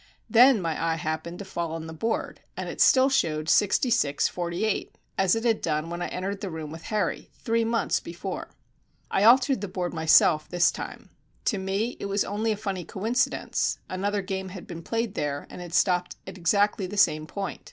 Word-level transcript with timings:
Then 0.27 0.63
my 0.63 0.83
eye 0.93 0.95
happened 0.95 1.37
to 1.37 1.45
fall 1.45 1.73
on 1.73 1.85
the 1.85 1.93
board, 1.93 2.41
and 2.57 2.67
it 2.67 2.81
still 2.81 3.07
showed 3.07 3.47
sixty 3.47 3.91
six 3.91 4.27
forty 4.27 4.65
eight, 4.65 4.95
as 5.15 5.35
it 5.35 5.43
had 5.45 5.61
done 5.61 5.91
when 5.91 6.01
I 6.01 6.07
entered 6.07 6.41
the 6.41 6.49
room 6.49 6.71
with 6.71 6.85
Harry 6.85 7.29
three 7.37 7.63
months 7.63 7.99
before. 7.99 8.49
I 9.11 9.23
altered 9.23 9.61
the 9.61 9.67
board 9.67 9.93
myself 9.93 10.49
this 10.49 10.71
time. 10.71 11.11
To 11.45 11.59
me 11.59 11.97
it 11.99 12.05
was 12.05 12.23
only 12.25 12.51
a 12.51 12.57
funny 12.57 12.83
coincidence; 12.83 13.77
another 13.89 14.23
game 14.23 14.49
had 14.49 14.65
been 14.65 14.81
played 14.81 15.13
there 15.13 15.45
and 15.51 15.61
had 15.61 15.71
stopped 15.75 16.15
exactly 16.25 16.85
at 16.85 16.89
the 16.89 16.97
same 16.97 17.27
point. 17.27 17.59